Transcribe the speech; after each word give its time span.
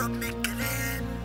i'm 0.00 0.20
making 0.20 0.60
it 0.60 1.00
in 1.00 1.15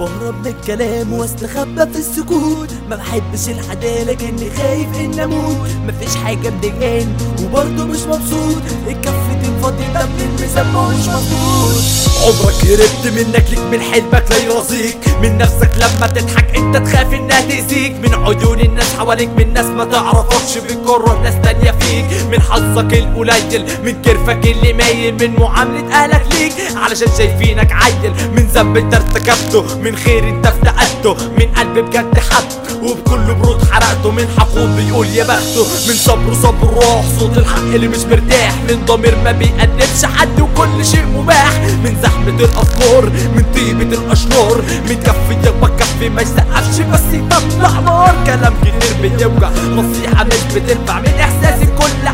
بهرب 0.00 0.34
من 0.40 0.46
الكلام 0.46 1.12
واستخبى 1.12 1.86
في 1.92 1.98
السكوت. 1.98 2.70
ما 2.90 2.96
بحبش 2.96 3.48
الحدايا 3.48 4.04
لكني 4.04 4.50
خايف 4.50 4.88
ان 5.00 5.20
أموت. 5.20 5.68
مفيش 5.86 6.16
حاجة 6.16 6.50
مضايقاني 6.50 7.16
وبرضه 7.42 7.84
مش 7.84 7.98
مبسوط. 8.00 8.62
الكف 8.88 9.14
تنفضي 9.42 9.84
ده 9.94 10.06
من 10.06 10.20
الميزان 10.36 10.66
مش 10.66 11.08
مظبوط. 11.08 11.82
عمرك 12.22 12.64
هربت 12.64 13.06
منك 13.16 13.44
ليك 13.50 13.58
من 13.72 13.80
حلمك 13.80 14.24
لا 14.30 14.36
يرضيك. 14.38 14.98
من 15.22 15.38
نفسك 15.38 15.70
لما 15.76 16.06
تضحك 16.06 16.56
أنت 16.56 16.76
تخاف 16.76 17.14
إنها 17.14 17.40
تأذيك. 17.40 17.92
من 17.92 18.14
عيون 18.14 18.60
الناس 18.60 18.94
حواليك 18.98 19.28
من 19.28 19.52
ناس 19.52 19.66
ما 19.66 19.84
تعرفكش. 19.84 20.58
بتكره 20.58 21.20
ناس 21.22 21.34
تانية 21.42 21.70
فيك. 21.70 22.06
من 22.30 22.40
حظك 22.40 22.94
القليل 22.94 23.64
من 23.84 24.02
كرفك 24.02 24.46
اللي 24.46 24.72
مايل 24.72 25.14
من 25.14 25.40
معاملة 25.40 25.92
أهلك 25.94 26.26
ليك. 26.34 26.52
علشان 26.76 27.08
شايفينك 27.18 27.72
عيل 27.72 28.12
من 28.46 28.52
ذنب 28.52 28.76
انت 28.76 28.94
ارتكبته. 28.94 29.78
من 29.78 29.96
خير 29.96 30.28
انت 30.28 30.46
افتقدته. 30.46 31.16
من 31.38 31.46
قلب 31.56 31.78
بجد 31.78 32.18
حد 32.30 32.44
وبكل 32.82 33.34
برود 33.34 33.64
حرقته. 33.70 34.10
من 34.10 34.28
حقود 34.38 34.76
بيقول 34.76 35.06
يا 35.06 35.24
بخته. 35.24 35.64
من 35.88 35.94
صبر 35.94 36.34
صبر 36.42 36.68
روح. 36.74 37.04
صوت 37.18 37.38
الحق 37.38 37.58
اللي 37.74 37.88
مش 37.88 37.98
مرتاح. 37.98 38.54
من 38.68 38.84
ضمير 38.84 39.16
ما 39.24 39.32
بيأنبش 39.32 40.04
حد. 40.04 40.40
وكل 40.40 40.84
شيء 40.86 41.06
مباح. 41.06 41.60
من 41.84 41.96
زحمة 42.02 42.38
الأفكار. 42.44 43.04
من 43.36 43.44
طيبة 43.54 43.96
الأشرار. 43.96 44.62
من 44.88 44.96
كف 45.06 45.30
يبقى 45.30 45.70
كف 45.78 46.02
ما 46.14 46.22
يسقفش. 46.22 46.80
بس 46.92 47.00
يطلع 47.12 47.80
نار. 47.80 48.14
كلام 48.26 48.54
كتير 48.60 48.94
بيوجع. 49.02 49.50
نصيحة 49.50 50.24
مش 50.24 50.54
بتنفع. 50.54 51.00
من 51.00 51.14
إحساسي 51.20 51.66
كل 51.66 52.08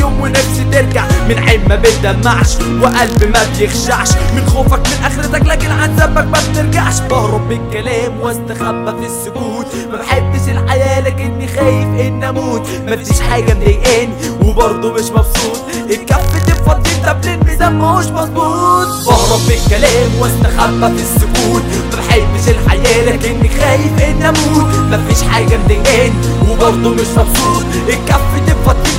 يوم 0.00 0.20
ونفسي 0.20 0.64
ترجع؟ 0.72 1.04
من 1.28 1.38
عين 1.38 1.68
ما 1.68 1.76
بتدمعش 1.76 2.56
وقلب 2.82 3.24
ما 3.32 3.40
بيخشعش. 3.58 4.08
من 4.36 4.46
خوفك 4.46 4.78
من 4.88 5.04
آخرتك 5.06 5.46
لكن 5.46 5.70
عن 5.70 5.96
ذنبك 5.96 6.24
ما 6.24 6.38
بترجعش. 6.52 7.00
بهرب 7.00 7.48
بالكلام 7.48 8.20
واستخبى 8.20 8.90
في 9.00 9.06
السكوت. 9.06 9.66
ما 9.92 9.96
بحبش 9.98 10.48
الحياة 10.48 11.00
لكني 11.00 11.46
خايف 11.48 12.06
إن 12.06 12.24
أموت. 12.24 12.62
مفيش 12.86 13.20
حاجة 13.20 13.54
مضايقاني 13.54 14.12
وبرضه 14.44 14.92
مش 14.92 15.04
مبسوط. 15.10 15.60
الكف 15.90 16.42
تفضي 16.46 16.90
طب 17.06 17.16
الميزان 17.24 17.72
ماهوش 17.78 18.06
مظبوط؟ 18.06 18.86
بهرب 19.06 19.40
بالكلام 19.48 20.10
واستخبى 20.20 20.96
في 20.98 21.02
السكوت. 21.02 21.62
ما 21.92 21.96
بحبش 21.98 22.48
الحياة 22.48 23.04
لكني 23.04 23.48
خايف 23.60 24.02
إن 24.02 24.22
أموت. 24.22 24.74
مفيش 24.90 25.22
حاجة 25.28 25.58
مضايقاني 25.64 26.12
وبرضه 26.50 26.90
مش 26.90 27.08
مبسوط. 27.16 27.64
الكف 27.88 28.29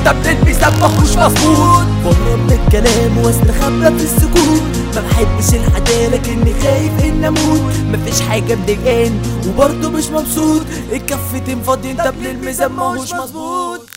تفضي 0.05 0.33
طب 0.33 0.39
الميزان 0.39 0.79
ماهوش 0.79 1.17
مظبوط. 1.17 1.85
بهرب 2.05 2.39
من 2.39 2.59
الكلام 2.65 3.17
واستخبى 3.17 3.97
في 3.99 4.03
السكوت 4.03 4.61
ما 4.95 5.01
بحبش 5.01 5.53
الحدايا 5.53 6.09
لكني 6.09 6.53
خايف 6.63 7.05
ان 7.05 7.23
أموت. 7.25 7.61
مفيش 7.85 8.21
حاجة 8.21 8.55
مضايقاني 8.55 9.19
وبرضه 9.47 9.89
مش 9.89 10.05
مبسوط. 10.09 10.61
الكف 10.91 11.35
تنفضي 11.47 11.91
انت 11.91 12.13
بالميزان 12.21 12.71
ماهوش 12.71 13.13
مظبوط. 13.13 13.89